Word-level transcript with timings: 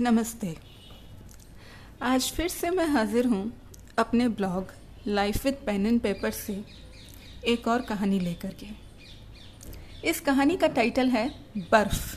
नमस्ते। 0.00 0.54
आज 2.02 2.30
फिर 2.32 2.48
से 2.48 2.70
मैं 2.70 2.86
हाजिर 2.86 3.26
हूँ 3.26 3.52
अपने 3.98 4.26
blog 4.28 4.72
life 5.06 5.44
with 5.44 5.54
pen 5.66 5.86
and 5.86 6.00
paper 6.00 6.30
से 6.30 6.52
एक 7.46 7.66
और 7.68 7.82
कहानी 7.82 8.18
लेकर 8.20 8.54
के। 8.62 8.66
इस 10.08 10.20
कहानी 10.20 10.56
का 10.56 10.66
टाइटल 10.68 11.08
है 11.08 11.28
बर्फ़। 11.72 12.16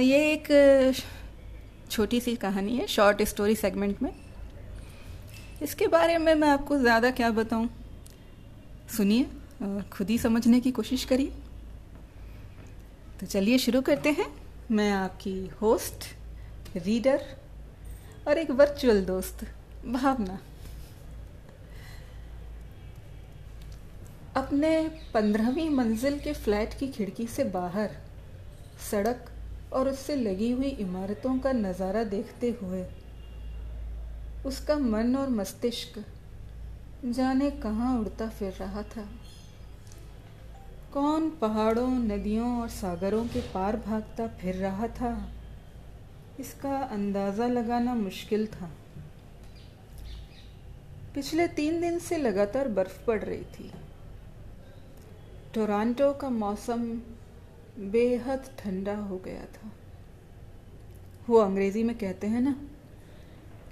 ये 0.00 0.18
एक 0.32 0.48
छोटी 1.90 2.20
सी 2.20 2.34
कहानी 2.36 2.76
है 2.76 2.86
शॉर्ट 2.86 3.22
स्टोरी 3.24 3.54
सेगमेंट 3.56 4.02
में। 4.02 4.10
इसके 5.62 5.86
बारे 5.88 6.16
में 6.18 6.34
मैं 6.34 6.48
आपको 6.48 6.78
ज़्यादा 6.78 7.10
क्या 7.10 7.30
बताऊँ, 7.30 7.68
सुनिए 8.96 9.82
खुद 9.92 10.10
ही 10.10 10.18
समझने 10.18 10.60
की 10.60 10.70
कोशिश 10.72 11.04
करिए। 11.04 11.32
तो 13.20 13.26
चलिए 13.26 13.58
शुरू 13.58 13.80
करते 13.82 14.10
हैं। 14.10 14.26
मैं 14.68 14.90
आपकी 14.92 15.34
होस्ट, 15.60 16.04
रीडर 16.76 17.22
और 18.28 18.38
एक 18.38 18.50
वर्चुअल 18.50 19.04
दोस्त, 19.04 19.44
भावना। 19.86 20.38
अपने 24.36 24.70
पंद्रहवीं 25.14 25.68
मंजिल 25.70 26.18
के 26.18 26.32
फ्लैट 26.34 26.74
की 26.78 26.88
खिड़की 26.88 27.26
से 27.26 27.44
बाहर, 27.50 27.90
सड़क 28.90 29.30
और 29.72 29.88
उससे 29.88 30.16
लगी 30.16 30.50
हुई 30.50 30.68
इमारतों 30.80 31.38
का 31.38 31.52
नज़ारा 31.52 32.02
देखते 32.06 32.50
हुए, 32.62 32.84
उसका 34.46 34.76
मन 34.76 35.16
और 35.16 35.28
मस्तिष्क 35.30 36.02
जाने 37.06 37.50
कहाँ 37.62 37.98
उड़ता 38.00 38.28
फिर 38.28 38.52
रहा 38.52 38.82
था। 38.86 39.08
कौन 40.96 41.30
पहाड़ों, 41.30 41.88
नदियों 41.88 42.60
और 42.60 42.68
सागरों 42.68 43.24
के 43.24 43.40
पार 43.40 43.76
भागता 43.76 44.26
फिर 44.26 44.54
रहा 44.54 44.86
था? 44.88 45.28
इसका 46.40 46.76
अंदाज़ा 46.76 47.46
लगाना 47.46 47.94
मुश्किल 47.94 48.46
था। 48.46 48.70
पिछले 51.14 51.48
तीन 51.48 51.80
दिन 51.80 51.98
से 51.98 52.16
लगातार 52.16 52.68
बर्फ़ 52.68 53.04
पड़ 53.06 53.24
रही 53.24 53.42
थी। 53.42 53.72
टोरंटो 55.54 56.12
का 56.12 56.30
मौसम 56.30 56.88
बेहद 57.78 58.50
ठंडा 58.58 58.96
हो 58.96 59.18
गया 59.18 59.44
था। 59.44 59.72
वो 61.28 61.38
अंग्रेज़ी 61.38 61.82
में 61.82 61.98
कहते 61.98 62.26
हैं 62.26 62.40
ना 62.40 62.56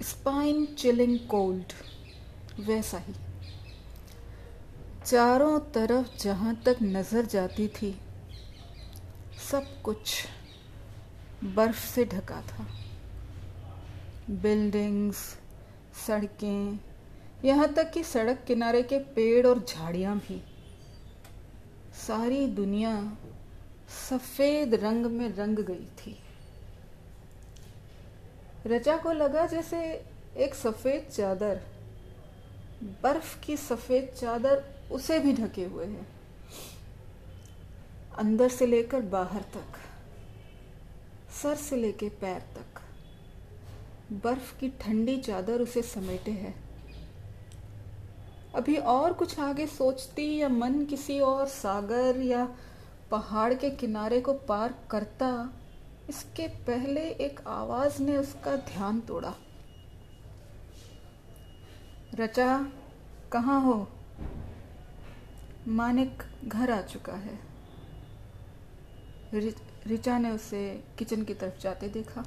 स्पाइन 0.01 0.65
चिलिंग 0.65 1.19
कोल्ड 1.19 1.73
वैसा 2.59 2.97
ही। 2.97 3.13
चारों 5.05 5.59
तरफ़ 5.73 6.07
जहाँ 6.19 6.55
तक 6.65 6.77
नज़र 6.81 7.25
जाती 7.25 7.67
थी, 7.67 7.91
सब 9.51 9.65
कुछ 9.83 10.25
बर्फ़ 11.55 11.85
से 11.85 12.05
ढका 12.05 12.41
था। 12.41 12.65
बिल्डिंग्स, 14.31 15.17
सड़कें, 16.07 16.79
यहाँ 17.45 17.71
तक 17.73 17.91
कि 17.91 18.03
सड़क 18.03 18.43
किनारे 18.47 18.81
के 18.83 18.99
पेड़ 19.15 19.45
और 19.47 19.63
झाड़ियाँ 19.69 20.17
भी। 20.17 20.41
सारी 21.97 22.45
दुनिया 22.47 22.97
सफ़ेद 24.09 24.75
रंग 24.75 25.05
में 25.05 25.29
रंग 25.35 25.59
गई 25.59 25.85
थी। 25.99 26.17
रचा 28.67 28.97
को 28.97 29.11
लगा 29.11 29.45
जैसे 29.47 29.79
एक 30.37 30.55
सफ़ेद 30.55 31.09
चादर, 31.11 31.61
बर्फ़ 33.03 33.39
की 33.39 33.57
सफ़ेद 33.57 34.13
चादर 34.19 34.63
उसे 34.91 35.19
भी 35.19 35.33
ढके 35.33 35.65
हुए 35.65 35.85
हैं। 35.85 36.07
अंदर 38.17 38.49
से 38.49 38.65
लेकर 38.65 39.01
बाहर 39.01 39.41
तक, 39.41 39.79
सर 41.41 41.55
से 41.55 41.75
लेकर 41.75 42.09
पैर 42.21 42.39
तक, 42.55 42.81
बर्फ़ 44.23 44.57
की 44.59 44.69
ठंडी 44.69 45.17
चादर 45.17 45.61
उसे 45.61 45.81
समेटे 45.81 46.31
है। 46.31 46.53
अभी 48.55 48.75
और 48.77 49.13
कुछ 49.13 49.39
आगे 49.39 49.67
सोचती 49.67 50.35
या 50.37 50.49
मन 50.49 50.83
किसी 50.85 51.19
और 51.19 51.47
सागर 51.47 52.21
या 52.21 52.47
पहाड़ 53.11 53.53
के 53.53 53.69
किनारे 53.69 54.21
को 54.21 54.33
पार 54.33 54.75
करता, 54.91 55.49
इसके 56.09 56.47
पहले 56.47 57.01
एक 57.01 57.39
आवाज़ 57.47 58.01
ने 58.03 58.17
उसका 58.17 58.55
ध्यान 58.55 58.99
तोड़ा। 58.99 59.33
रचा, 62.15 62.71
कहाँ 63.31 63.61
हो? 63.61 63.87
मानिक 65.67 66.23
घर 66.45 66.71
आ 66.71 66.81
चुका 66.81 67.13
है। 67.13 67.39
रिचा 69.87 70.17
ने 70.17 70.31
उसे 70.31 70.83
किचन 70.99 71.23
की 71.23 71.33
तरफ़ 71.33 71.59
जाते 71.59 71.87
देखा। 71.89 72.23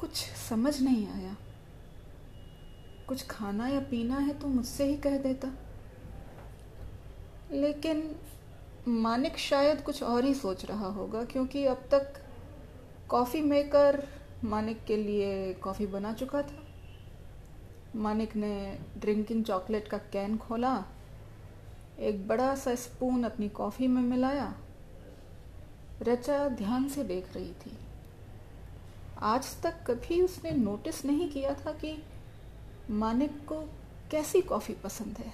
कुछ 0.00 0.10
समझ 0.40 0.80
नहीं 0.82 1.06
आया। 1.08 1.36
कुछ 3.08 3.26
खाना 3.26 3.68
या 3.68 3.80
पीना 3.80 4.18
है 4.18 4.38
तो 4.38 4.46
मुझसे 4.46 4.84
ही 4.84 4.96
कह 4.96 5.16
देता। 5.18 5.48
लेकिन 7.52 8.14
मानिक 8.88 9.38
शायद 9.38 9.80
कुछ 9.82 10.02
और 10.02 10.24
ही 10.24 10.34
सोच 10.34 10.64
रहा 10.64 10.86
होगा, 10.86 11.24
क्योंकि 11.24 11.64
अब 11.64 11.88
तक 11.90 12.20
कॉफ़ी 13.08 13.42
मेकर 13.42 14.02
मानिक 14.44 14.84
के 14.84 14.96
लिए 14.96 15.52
कॉफ़ी 15.54 15.86
बना 15.86 16.12
चुका 16.12 16.42
था। 16.42 16.62
मानिक 17.96 18.36
ने 18.36 18.78
ड्रिंकिंग 18.98 19.44
चॉकलेट 19.44 19.88
का 19.88 19.98
कैन 19.98 20.36
खोला 20.38 20.74
एक 22.00 22.28
बड़ा 22.28 22.54
सा 22.54 22.74
स्पून 22.74 23.24
अपनी 23.24 23.48
कॉफ़ी 23.48 23.86
में 23.86 24.02
मिलाया। 24.02 24.54
रचा 26.02 26.48
ध्यान 26.48 26.88
से 26.88 27.04
देख 27.04 27.34
रही 27.34 27.52
थी। 27.52 27.78
आज 29.18 29.62
तक 29.62 29.84
कभी 29.86 30.22
उसने 30.22 30.50
नोटिस 30.50 31.04
नहीं 31.04 31.30
किया 31.30 31.54
था 31.54 31.72
कि 31.72 32.02
मानिक 32.90 33.46
को 33.46 33.60
कैसी 34.10 34.42
कॉफ़ी 34.42 34.74
पसंद 34.74 35.18
है। 35.18 35.32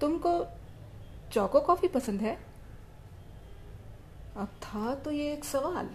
तुमको 0.00 0.46
चौको 1.32 1.60
कॉफ़ी 1.60 1.88
पसंद 1.88 2.20
है? 2.20 2.36
अब 4.36 4.48
था 4.62 4.94
तो 4.94 5.10
ये 5.10 5.32
एक 5.32 5.44
सवाल, 5.44 5.90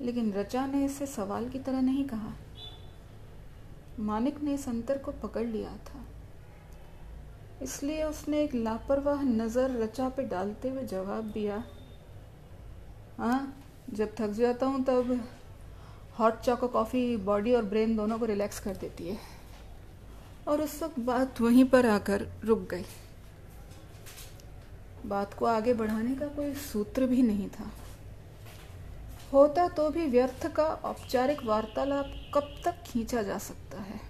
लेकिन 0.00 0.32
रचा 0.32 0.66
ने 0.66 0.84
इसे 0.84 1.06
सवाल 1.06 1.48
की 1.48 1.58
तरह 1.58 1.80
नहीं 1.80 2.04
कहा। 2.04 2.32
मानिक 4.00 4.40
ने 4.40 4.54
इस 4.54 4.68
अंतर 4.68 4.98
को 4.98 5.12
पकड़ 5.12 5.46
लिया 5.46 5.76
था। 5.76 6.04
इसलिए 7.64 8.02
उसने 8.04 8.42
एक 8.42 8.54
लापरवाह 8.54 9.22
नज़र 9.22 9.70
रचा 9.82 10.08
पे 10.08 10.22
डालते 10.28 10.68
हुए 10.68 10.82
जवाब 10.86 11.30
दिया 11.32 11.62
हाँ 13.18 13.54
जब 13.90 14.14
थक 14.20 14.30
जाता 14.32 14.66
हूँ 14.66 14.84
तब 14.84 15.20
हॉट 16.18 16.40
चॉको 16.40 16.68
कॉफ़ी 16.68 17.16
बॉडी 17.26 17.52
और 17.54 17.64
ब्रेन 17.64 17.96
दोनों 17.96 18.18
को 18.18 18.24
रिलैक्स 18.24 18.60
कर 18.60 18.76
देती 18.76 19.08
है। 19.08 19.18
और 20.48 20.60
उस 20.62 20.82
वक्त 20.82 20.98
बात 21.00 21.40
वहीं 21.40 21.64
पर 21.64 21.86
आकर 21.86 22.26
रुक 22.44 22.68
गई। 22.70 22.84
बात 25.06 25.34
को 25.34 25.46
आगे 25.46 25.74
बढ़ाने 25.74 26.14
का 26.14 26.26
कोई 26.26 26.52
सूत्र 26.62 27.06
भी 27.06 27.22
नहीं 27.22 27.48
था। 27.48 27.70
होता 29.32 29.66
तो 29.68 29.88
भी 29.90 30.06
व्यर्थ 30.06 30.46
का 30.46 30.64
औपचारिक 30.64 31.44
वार्तालाप 31.44 32.12
कब 32.34 32.54
तक 32.64 32.82
खींचा 32.86 33.22
जा 33.22 33.38
सकता 33.38 33.82
है? 33.82 34.00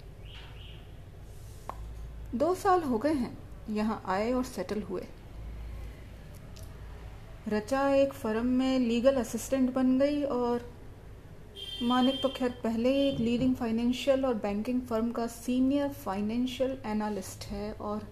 दो 2.34 2.54
साल 2.54 2.82
हो 2.82 2.98
गए 2.98 3.12
हैं। 3.15 3.36
यहाँ 3.70 4.02
आए 4.06 4.32
और 4.32 4.44
सेटल 4.44 4.82
हुए। 4.82 5.04
रचा 7.48 7.88
एक 7.94 8.12
फर्म 8.12 8.47
में 8.47 8.78
लीगल 8.78 9.14
असिस्टेंट 9.14 9.72
बन 9.75 9.98
गई 9.98 10.22
और 10.22 10.72
मानिक 11.82 12.20
तो 12.22 12.28
खैर 12.28 12.50
पहले 12.64 12.88
ही 12.88 13.08
एक 13.08 13.20
लीडिंग 13.20 13.54
फाइनेंशियल 13.56 14.24
और 14.24 14.34
बैंकिंग 14.34 14.80
फर्म 14.80 15.10
का 15.12 15.26
सीनियर 15.26 15.88
फाइनेंशियल 15.88 16.76
एनालिस्ट 16.86 17.44
है 17.44 17.72
और 17.72 18.06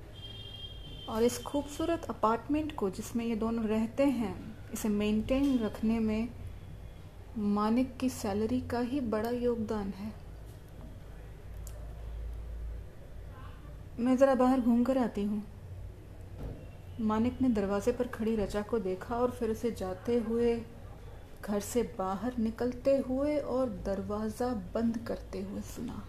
और 1.09 1.23
इस 1.23 1.38
खूबसूरत 1.43 2.05
अपार्टमेंट 2.05 2.75
को 2.77 2.91
जिसमें 2.91 3.25
ये 3.25 3.37
दोनों 3.37 3.65
रहते 3.65 4.05
हैं, 4.05 4.35
इसे 4.73 4.88
मेंटेन 4.88 5.59
रखने 5.59 5.99
में 5.99 6.29
मानिक 7.38 7.97
की 7.97 8.09
सैलरी 8.09 8.61
का 8.61 8.81
ही 8.81 9.00
बड़ा 9.00 9.31
योगदान 9.31 9.93
है। 9.97 10.22
मैं 14.03 14.17
ज़रा 14.17 14.35
बाहर 14.35 14.61
घूम 14.61 14.83
कर 14.85 14.99
आती 14.99 15.25
हूँ। 15.25 15.43
मानिक 17.01 17.41
ने 17.43 17.49
दरवाजे 17.49 17.93
पर 17.93 18.07
खड़ी 18.07 18.35
रचा 18.37 18.63
को 18.63 18.79
देखा 18.79 19.17
और 19.17 19.31
फिर 19.31 19.51
उसे 19.51 19.71
जाते 19.71 20.17
हुए, 20.19 20.55
घर 21.45 21.61
से 21.61 21.83
बाहर 21.99 22.39
निकलते 22.39 22.97
हुए 22.99 23.37
और 23.37 23.69
दरवाज़ा 23.87 24.49
बंद 24.75 24.99
करते 24.99 25.43
हुए 25.43 25.61
सुना। 25.61 26.03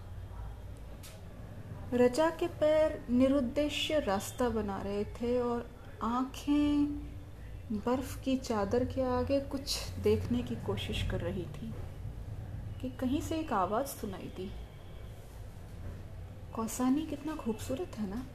रचा 1.94 2.30
के 2.30 2.48
पैर 2.60 3.00
निरुद्देश्य 3.10 4.00
रास्ता 4.00 4.50
बना 4.50 4.82
रहे 4.82 5.04
थे 5.14 5.40
और 5.40 5.70
आँखें 6.04 6.86
बर्फ़ 7.76 8.20
की 8.24 8.38
चादर 8.38 8.86
के 8.86 9.02
आगे 9.12 9.40
कुछ 9.40 9.78
देखने 10.04 10.42
की 10.44 10.56
कोशिश 10.66 11.08
कर 11.12 11.22
रही 11.22 11.46
थी 11.54 11.74
कि 12.82 12.90
कहीं 13.00 13.22
से 13.22 13.40
एक 13.40 13.54
आवाज़ 13.54 13.88
सुनाई 13.88 14.32
दी। 14.38 14.52
कौसानी 16.56 17.06
कितना 17.06 17.36
खूबसूरत 17.36 17.92
है 17.98 18.10
ना? 18.10 18.26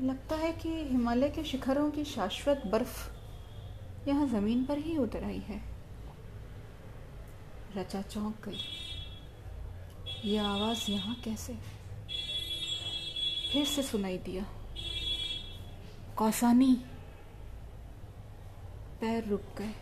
लगता 0.00 0.36
है 0.36 0.52
कि 0.52 0.68
हिमालय 0.68 1.30
के 1.30 1.44
शिखरों 1.44 1.90
की 1.90 2.04
शाश्वत 2.04 2.62
बर्फ़ 2.66 3.10
यहाँ 4.08 4.26
ज़मीन 4.26 4.64
पर 4.64 4.78
ही 4.78 4.96
उतर 4.96 5.24
आई 5.24 5.38
है। 5.38 5.62
रचा 7.76 8.02
चौंक 8.02 8.48
गई। 8.48 8.60
ये 10.24 10.38
आवाज़ 10.38 10.90
यहाँ 10.90 11.14
कैसे? 11.14 11.54
फिर 13.52 13.66
से 13.66 13.82
सुनाई 13.82 14.18
दिया। 14.18 14.46
कौसानी। 16.16 16.74
पैर 19.00 19.24
रुक 19.24 19.42
गए। 19.58 19.74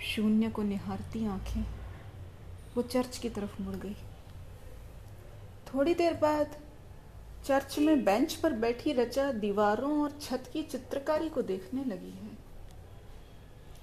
शून्य 0.00 0.50
को 0.50 0.62
निहारती 0.62 1.26
आँखें। 1.26 1.62
वो 2.76 2.82
चर्च 2.82 3.18
की 3.18 3.30
तरफ़ 3.30 3.62
मुड़ 3.62 3.76
गई। 3.76 3.96
थोड़ी 5.74 5.94
देर 5.94 6.14
बाद 6.14 6.56
चर्च 7.44 7.78
में 7.78 8.04
बेंच 8.04 8.34
पर 8.34 8.52
बैठी 8.52 8.92
रचा 8.92 9.32
दीवारों 9.32 10.02
और 10.02 10.18
छत 10.20 10.50
की 10.52 10.62
चित्रकारी 10.62 11.28
को 11.28 11.42
देखने 11.42 11.84
लगी 11.84 12.10
है। 12.10 12.30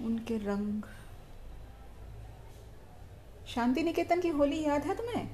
उनके 0.05 0.37
रंग। 0.37 0.83
शांति 3.47 3.83
निकेतन 3.83 4.19
की 4.19 4.27
होली 4.27 4.63
याद 4.63 4.83
है 4.83 4.95
तुम्हें? 4.95 5.29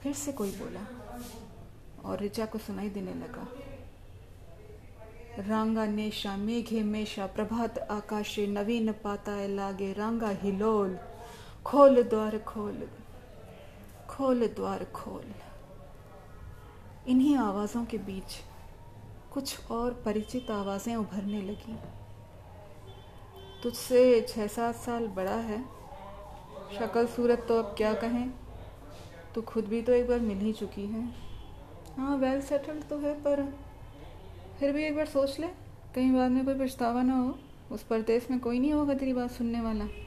फिर 0.00 0.12
से 0.12 0.32
कोई 0.32 0.50
बोला। 0.50 0.80
और 2.04 2.18
रिचा 2.18 2.46
को 2.46 2.58
सुनाई 2.58 2.88
देने 2.88 3.14
लगा। 3.14 3.48
रांगा 5.38 5.86
नेशा, 5.86 6.36
मेघे 6.36 6.82
मेषा 6.82 7.26
प्रभात 7.26 7.78
आकाशे, 7.78 8.46
नवीन 8.46 8.92
पाता 8.92 9.46
लागे, 9.46 9.92
रांगा 9.92 10.28
हिलोल, 10.28 10.98
खोल 11.64 12.02
द्वार 12.02 12.38
खोल। 12.38 12.88
खोल 14.16 14.46
द्वार 14.46 14.84
खोल। 14.84 15.24
इन्हीं 17.08 17.36
आवाज़ों 17.36 17.84
के 17.84 17.98
बीच 17.98 18.36
कुछ 19.32 19.70
और 19.70 20.02
परिचित 20.04 20.50
आवाज़ें 20.50 20.96
उभरने 20.96 21.42
लगी। 21.42 21.76
तुझसे 23.62 24.20
छः 24.28 24.46
सात 24.46 24.74
साल 24.74 25.06
बड़ा 25.08 25.34
है। 25.34 25.58
शक्ल 26.78 27.06
सूरत 27.06 27.44
तो 27.48 27.58
अब 27.58 27.74
क्या 27.78 27.92
कहें? 27.94 28.30
तू 29.34 29.42
खुद 29.42 29.64
भी 29.64 29.82
तो 29.82 29.92
एक 29.92 30.08
बार 30.08 30.20
मिल 30.20 30.38
ही 30.38 30.52
चुकी 30.52 30.86
है। 30.86 31.04
हाँ 31.96 32.16
वेल 32.16 32.40
सेटल्ड 32.40 32.84
तो 32.84 32.98
है, 32.98 33.14
पर 33.14 33.54
फिर 34.60 34.72
भी 34.72 34.84
एक 34.84 34.96
बार 34.96 35.06
सोच 35.06 35.40
ले। 35.40 35.46
कहीं 35.94 36.12
बाद 36.12 36.30
में 36.30 36.44
कोई 36.44 36.54
पछतावा 36.54 37.02
ना 37.02 37.18
हो। 37.18 37.38
उस 37.72 37.82
परदेश 37.82 38.30
में 38.30 38.40
कोई 38.40 38.58
नहीं 38.58 38.72
होगा 38.72 38.94
तेरी 38.94 39.12
बात 39.12 39.30
सुनने 39.30 39.60
वाला। 39.60 40.05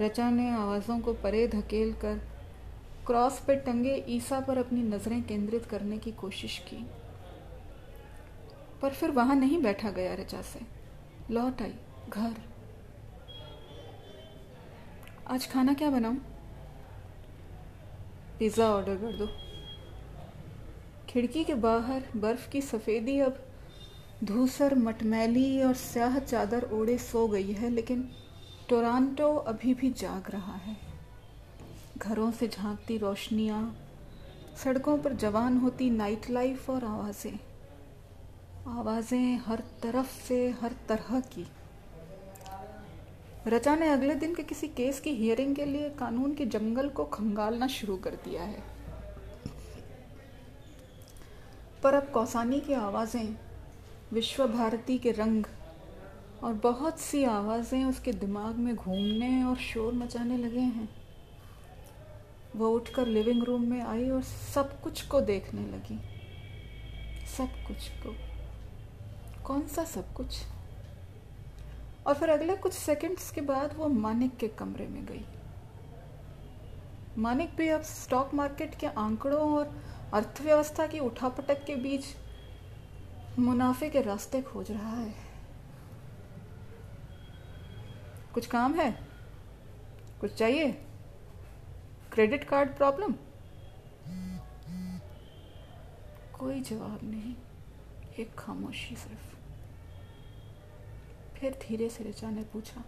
रचा 0.00 0.28
ने 0.30 0.48
आवाज़ों 0.50 0.98
को 0.98 1.12
परे 1.14 1.46
धकेल 1.48 1.92
कर 1.94 2.20
क्रॉस 3.06 3.38
पे 3.46 3.54
टंगे 3.56 3.94
ईसा 4.08 4.40
पर 4.40 4.58
अपनी 4.58 4.82
नज़रें 4.82 5.22
केंद्रित 5.22 5.64
करने 5.66 5.98
की 5.98 6.12
कोशिश 6.12 6.58
की। 6.68 6.84
पर 8.82 8.90
फिर 8.90 9.10
वहाँ 9.10 9.36
नहीं 9.36 9.60
बैठा 9.62 9.90
गया 9.90 10.14
रचा 10.14 10.40
से। 10.42 10.60
लौट 11.30 11.62
आई, 11.62 11.74
घर। 12.08 12.40
आज 15.28 15.50
खाना 15.52 15.74
क्या 15.74 15.90
बनाऊँ? 15.90 16.16
पिज़्ज़ा 18.38 18.68
ऑर्डर 18.68 18.96
कर 18.96 19.16
दो। 19.16 19.28
खिड़की 21.08 21.44
के 21.44 21.54
बाहर 21.56 22.02
बर्फ़ 22.16 22.48
की 22.50 22.60
सफ़ेदी 22.62 23.18
अब 23.20 23.38
धूसर, 24.24 24.74
मटमैली 24.74 25.62
और 25.62 25.74
स्याह 25.74 26.18
चादर 26.18 26.68
ओढ़े 26.72 26.98
सो 27.00 27.26
गई 27.28 27.52
है, 27.52 27.70
लेकिन 27.70 28.08
टोरांटो 28.72 29.34
अभी 29.36 29.74
भी 29.74 29.90
जाग 29.90 30.30
रहा 30.30 30.52
है। 30.52 30.76
घरों 31.98 32.30
से 32.30 32.48
झांकती 32.48 32.96
रोशनियाँ, 32.98 33.76
सड़कों 34.64 34.98
पर 34.98 35.12
जवान 35.12 35.58
होती 35.58 35.90
नाइट 35.90 36.30
लाइफ 36.30 36.70
और 36.70 36.84
आवाज़ें। 36.84 37.38
आवाज़ें 38.68 39.38
हर 39.38 39.62
तरफ़ 39.82 40.16
से 40.28 40.50
हर 40.50 40.72
तरह 40.88 41.20
की। 41.20 41.46
रचा 43.46 43.76
ने 43.76 43.88
अगले 43.88 44.14
दिन 44.14 44.34
के 44.34 44.42
किसी 44.42 44.68
केस 44.68 45.00
की 45.00 45.10
हियरिंग 45.10 45.56
के 45.56 45.64
लिए 45.64 45.90
कानून 45.90 46.34
के 46.34 46.46
जंगल 46.46 46.88
को 46.88 47.04
खंगालना 47.04 47.66
शुरू 47.66 47.96
कर 47.96 48.10
दिया 48.10 48.42
है। 48.42 48.62
पर 51.82 51.94
अब 51.94 52.10
कौसानी 52.10 52.60
की 52.60 52.72
आवाज़ें 52.72 53.36
विश्व 54.12 54.46
भारती 54.46 54.98
के 54.98 55.10
रंग 55.10 55.44
और 56.44 56.52
बहुत 56.52 57.00
सी 57.00 57.24
आवाज़ें 57.24 57.84
उसके 57.84 58.12
दिमाग 58.12 58.56
में 58.56 58.76
घूमने 58.76 59.44
और 59.44 59.56
शोर 59.56 59.92
मचाने 59.92 60.36
लगे 60.36 60.60
हैं। 60.60 60.88
वो 62.56 62.68
उठकर 62.68 63.06
लिविंग 63.06 63.44
रूम 63.44 63.62
में 63.62 63.82
आई 63.82 64.10
और 64.10 64.22
सब 64.22 64.80
कुछ 64.80 65.02
को 65.02 65.20
देखने 65.20 65.60
लगी। 65.60 65.98
सब 67.26 67.46
कुछ 67.46 67.88
को। 67.88 68.16
कौन 69.44 69.66
सा 69.66 69.84
सब 69.84 70.12
कुछ? 70.12 70.42
और 72.06 72.14
फिर 72.14 72.28
अगले 72.28 72.56
कुछ 72.56 72.72
सेकंड्स 72.72 73.30
के 73.30 73.40
बाद 73.40 73.74
वो 73.76 73.88
मानिक 73.88 74.36
के 74.36 74.48
कमरे 74.48 74.86
में 74.86 75.06
गई। 75.06 75.24
मानिक 77.18 77.56
भी 77.56 77.68
अब 77.68 77.82
स्टॉक 77.82 78.34
मार्केट 78.34 78.74
के 78.74 78.86
आंकड़ों 78.86 79.58
और 79.58 79.82
अर्थव्यवस्था 80.14 80.86
की 80.86 80.98
उठापटक 80.98 81.64
के 81.64 81.76
बीच 81.76 82.04
मुनाफे 83.38 83.90
के 83.90 84.00
रास्ते 84.00 84.42
खोज 84.42 84.70
रहा 84.70 84.96
है। 84.96 85.31
कुछ 88.34 88.46
काम 88.46 88.74
है? 88.74 88.90
कुछ 90.20 90.34
चाहिए? 90.34 90.72
क्रेडिट 92.12 92.44
कार्ड 92.44 92.76
प्रॉब्लम 92.76 93.14
कोई 96.38 96.60
जवाब 96.60 97.00
नहीं। 97.02 97.34
एक 98.18 98.34
खामोशी 98.34 98.96
सिर्फ़। 98.96 99.36
फिर 101.36 101.58
धीरे 101.62 101.88
से 101.88 102.04
रिचा 102.04 102.30
ने 102.30 102.42
पूछा, 102.42 102.84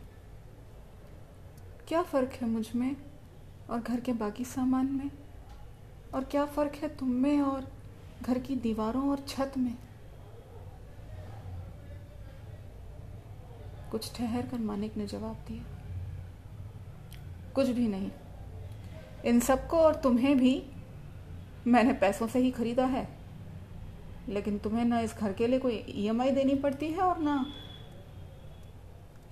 क्या 1.88 2.02
फ़र्क 2.02 2.32
है 2.32 2.49
मुझमें 2.49 2.97
और 3.70 3.81
घर 3.81 4.00
के 4.00 4.12
बाकी 4.12 4.44
सामान 4.44 4.87
में? 4.87 5.11
और 6.14 6.25
क्या 6.25 6.44
फ़र्क 6.47 6.75
है 6.75 6.97
तुम 6.97 7.11
में 7.12 7.40
और 7.40 7.73
घर 8.23 8.38
की 8.38 8.56
दीवारों 8.56 9.08
और 9.11 9.25
छत 9.29 9.52
में? 9.58 9.75
कुछ 13.94 14.17
ठहर 14.17 14.46
कर 14.46 14.58
मानिक 14.58 14.96
ने 14.96 15.06
जवाब 15.06 15.37
दिया। 15.49 15.64
कुछ 17.55 17.69
भी 17.69 17.88
नहीं। 17.88 18.11
इन 19.25 19.41
सबको 19.41 19.76
और 19.76 19.94
तुम्हें 19.94 20.38
भी 20.38 20.62
मैंने 21.67 21.93
पैसों 21.93 22.26
से 22.26 22.38
ही 22.38 22.50
खरीदा 22.50 22.87
है। 22.87 23.06
लेकिन 24.28 24.59
तुम्हें 24.59 24.85
ना 24.85 25.00
इस 25.00 25.14
घर 25.14 25.33
के 25.33 25.47
लिए 25.47 25.59
कोई 25.59 25.85
ईएमआई 25.88 26.30
देनी 26.30 26.54
पड़ती 26.54 26.88
है 26.88 27.00
और 27.00 27.19
ना। 27.19 27.52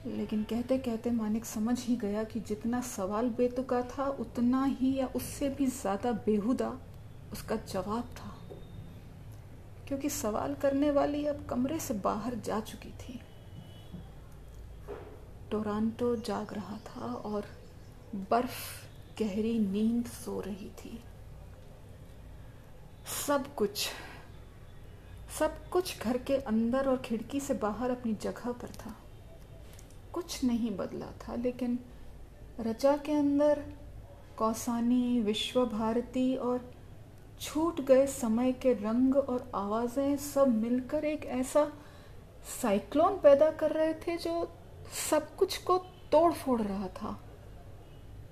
लेकिन 0.06 0.42
कहते 0.42 0.78
कहते 0.78 1.10
मानिक 1.10 1.44
समझ 1.44 1.78
ही 1.80 1.96
गया 1.96 2.24
कि 2.24 2.40
जितना 2.40 2.80
सवाल 2.80 3.28
बेतुका 3.28 3.82
था, 3.82 4.04
उतना 4.04 4.64
ही 4.64 4.94
या 4.94 5.06
उससे 5.06 5.48
भी 5.48 5.66
ज़्यादा 5.66 6.12
बेहुदा 6.12 6.72
उसका 7.32 7.56
जवाब 7.56 8.14
था। 8.16 8.32
क्योंकि 9.88 10.10
सवाल 10.10 10.54
करने 10.54 10.90
वाली 10.90 11.26
अब 11.26 11.46
कमरे 11.50 11.78
से 11.78 11.94
बाहर 11.94 12.34
जा 12.34 12.60
चुकी 12.60 12.90
थी। 12.90 13.20
टोरांटो 15.52 16.14
जाग 16.16 16.52
रहा 16.54 16.76
था 16.86 17.12
और 17.14 17.46
बर्फ़, 18.30 18.60
गहरी 19.18 19.58
नींद 19.58 20.06
सो 20.14 20.40
रही 20.40 20.68
थी। 20.78 20.98
सब 23.26 23.54
कुछ 23.54 23.88
सब 25.38 25.68
कुछ 25.70 26.02
घर 26.02 26.18
के 26.18 26.36
अंदर 26.36 26.88
और 26.88 26.96
खिड़की 26.96 27.40
से 27.40 27.54
बाहर 27.54 27.90
अपनी 27.90 28.14
जगह 28.14 28.52
पर 28.52 28.70
था। 28.80 28.94
कुछ 30.12 30.42
नहीं 30.44 30.70
बदला 30.76 31.06
था, 31.20 31.34
लेकिन 31.34 31.78
रचा 32.60 32.96
के 32.96 33.12
अंदर 33.12 33.62
कौसानी 34.38 35.20
विश्व 35.20 35.64
भारती 35.66 36.34
और 36.36 36.70
छूट 37.40 37.80
गए 37.80 38.06
समय 38.06 38.52
के 38.52 38.72
रंग 38.74 39.16
और 39.16 39.50
आवाज़ें 39.54 40.16
सब 40.16 40.48
मिलकर 40.56 41.04
एक 41.04 41.24
ऐसा 41.24 41.64
साइक्लोन 42.62 43.18
पैदा 43.18 43.50
कर 43.50 43.72
रहे 43.72 43.94
थे 43.94 44.16
जो 44.16 44.34
सब 44.92 45.36
कुछ 45.36 45.58
को 45.58 45.78
तोड़ 46.12 46.32
फोड़ 46.32 46.62
रहा 46.62 46.88
था। 46.88 47.22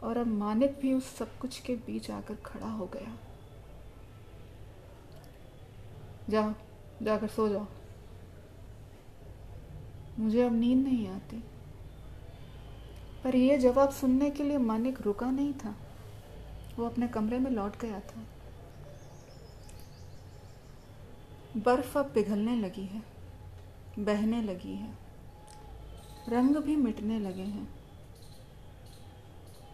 और 0.02 0.16
अब 0.16 0.26
मानिक 0.26 0.80
भी 0.80 0.92
उस 0.92 1.16
सब 1.16 1.38
कुछ 1.38 1.60
के 1.60 1.74
बीच 1.76 2.10
आकर 2.10 2.34
खड़ा 2.34 2.70
हो 2.70 2.86
गया। 2.86 3.16
जाओ 6.30 6.52
जाकर 7.02 7.26
सो 7.26 7.48
जाओ। 7.48 7.66
मुझे 10.18 10.42
अब 10.42 10.52
नींद 10.52 10.78
नहीं 10.78 11.08
आती। 11.08 11.44
पर 13.24 13.36
यह 13.36 13.58
जवाब 13.58 13.90
सुनने 13.90 14.30
के 14.30 14.42
लिए 14.42 14.58
मानिक 14.58 15.02
रुका 15.02 15.30
नहीं 15.30 15.52
था। 15.54 15.74
वो 16.76 16.86
अपने 16.86 17.08
कमरे 17.08 17.38
में 17.38 17.50
लौट 17.50 17.76
गया 17.76 18.00
था। 18.00 18.22
बर्फ़ 21.56 21.98
अब 21.98 22.12
पिघलने 22.14 22.56
लगी 22.56 22.84
है, 22.84 23.02
बहने 23.98 24.42
लगी 24.42 24.74
है। 24.74 24.99
रंग 26.30 26.56
भी 26.56 26.76
मिटने 26.76 27.18
लगे 27.18 27.42
हैं। 27.42 27.80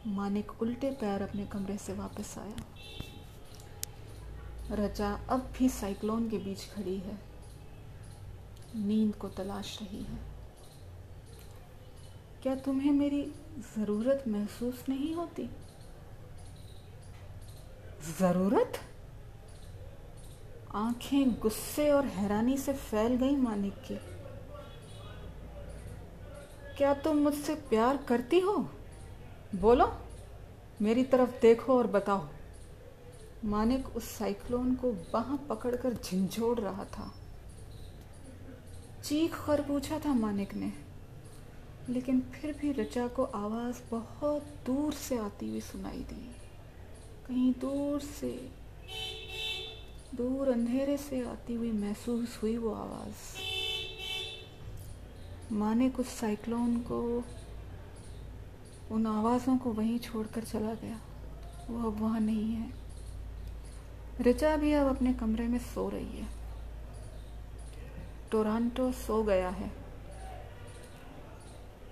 मानिक 0.06 0.62
उल्टे 0.62 0.90
पैर 0.90 1.22
अपने 1.22 1.46
कमरे 1.46 1.78
से 1.78 1.92
वापस 1.92 2.38
आया। 2.38 2.56
रचा 4.72 5.20
अब 5.28 5.52
भी 5.58 5.68
साइक्लोन 5.68 6.30
के 6.30 6.38
बीच 6.38 6.72
खड़ी 6.72 6.96
है। 6.98 7.18
नींद 8.76 9.14
को 9.14 9.28
तलाश 9.28 9.82
रही 9.82 10.02
है। 10.02 10.18
क्या 12.42 12.54
तुम्हें 12.54 12.92
मेरी 12.92 13.22
ज़रूरत 13.76 14.24
महसूस 14.28 14.84
नहीं 14.88 15.14
होती? 15.14 15.50
ज़रूरत? 18.18 18.72
आँखें 20.74 21.40
गुस्से 21.40 21.90
और 21.90 22.06
हैरानी 22.06 22.58
से 22.58 22.72
फैल 22.72 23.14
गई 23.14 23.36
मानिक 23.36 23.74
की। 23.74 24.15
क्या 26.76 26.92
तुम 26.94 27.16
मुझसे 27.16 27.54
प्यार 27.54 27.96
करती 27.96 28.40
हो? 28.40 28.52
बोलो, 29.54 29.86
मेरी 30.82 31.04
तरफ़ 31.04 31.40
देखो 31.42 31.76
और 31.78 31.86
बताओ। 31.86 32.26
मानिक 33.44 33.96
उस 33.96 34.08
साइक्लोन 34.08 34.74
को 34.74 34.90
बाह 35.12 35.36
पकड़कर 35.46 35.94
झंझोड़ 35.94 36.58
रहा 36.60 36.84
था। 36.84 37.10
चीख 39.04 39.46
कर 39.46 39.60
पूछा 39.62 39.98
था 39.98 40.14
मानिक 40.14 40.54
ने, 40.54 40.72
लेकिन 41.88 42.20
फिर 42.20 42.52
भी 42.52 42.72
रचा 42.72 43.06
को 43.08 43.24
आवाज़ 43.24 43.80
बहुत 43.90 44.54
दूर 44.66 44.92
से 44.92 45.18
आती 45.18 45.48
हुई 45.48 45.60
सुनाई 45.60 46.04
दी। 46.04 46.30
कहीं 47.28 47.52
दूर 47.52 48.00
से, 48.00 48.32
दूर 50.14 50.48
अंधेरे 50.48 50.96
से 50.98 51.26
आती 51.26 51.54
हुई 51.54 51.72
महसूस 51.72 52.38
हुई 52.42 52.56
वो 52.56 52.74
आवाज़। 52.74 53.45
माँ 55.52 55.74
ने 55.74 55.90
कुछ 55.90 56.06
साइक्लोन 56.06 56.76
को, 56.76 57.24
उन 58.90 59.06
आवाज़ों 59.06 59.58
को 59.58 59.72
वहीं 59.72 59.98
छोड़कर 59.98 60.44
चला 60.44 60.74
गया। 60.74 61.00
वो 61.70 61.90
अब 61.90 62.00
वहाँ 62.00 62.20
नहीं 62.20 62.54
है। 62.54 62.72
रिचा 64.20 64.56
भी 64.56 64.72
अब 64.72 64.96
अपने 64.96 65.12
कमरे 65.12 65.48
में 65.48 65.58
सो 65.58 65.88
रही 65.88 66.18
है। 66.18 66.28
टोरंटो 68.30 68.92
सो 68.92 69.22
गया 69.22 69.48
है। 69.48 69.72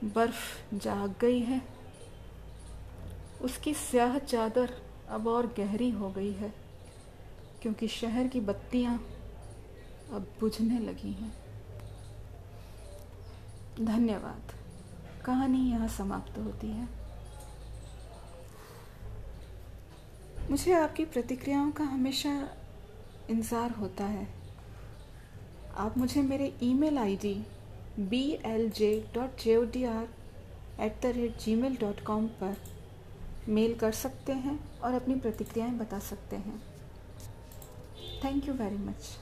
बर्फ़ 0.05 0.75
जाग 0.75 1.15
गई 1.21 1.41
है। 1.41 1.63
उसकी 3.43 3.75
स्याह 3.75 4.19
चादर 4.19 4.83
अब 5.09 5.29
और 5.29 5.47
गहरी 5.47 5.91
हो 5.91 6.11
गई 6.11 6.33
है, 6.33 6.55
क्योंकि 7.63 7.89
शहर 7.89 8.29
की 8.29 8.41
बत्तियाँ 8.41 9.07
अब 10.13 10.27
बुझने 10.41 10.79
लगी 10.79 11.13
हैं। 11.13 11.44
धन्यवाद। 13.77 14.53
कहानी 15.25 15.59
यहाँ 15.71 15.89
समाप्त 15.89 16.39
होती 16.39 16.67
है। 16.69 16.89
मुझे 20.51 20.73
आपकी 20.73 21.05
प्रतिक्रियाओं 21.05 21.71
का 21.71 21.85
हमेशा 21.85 22.31
इंतज़ार 23.31 23.71
होता 23.71 24.05
है। 24.05 24.27
आप 25.77 25.99
मुझे 25.99 26.23
मेरे 26.23 26.53
email 26.63 26.99
ID 26.99 27.35
B 28.01 28.23
L 28.47 28.69
J 28.71 28.93
dot 29.15 29.43
J 29.43 29.57
O 29.57 29.65
D 29.73 29.85
R 29.85 30.09
at 30.81 31.01
the 31.03 31.13
rate 31.17 31.39
Gmail 31.55 31.77
dot 31.77 32.05
com 32.05 32.27
पर 32.41 32.57
मेल 33.49 33.75
कर 33.75 33.93
सकते 33.95 34.33
हैं 34.35 34.59
और 34.81 34.95
अपनी 34.95 35.15
प्रतिक्रियाएँ 35.17 35.73
बता 35.79 35.99
सकते 36.01 36.37
हैं। 36.37 36.61
Thank 38.25 38.49
you 38.49 38.55
very 38.55 38.79
much 38.79 39.17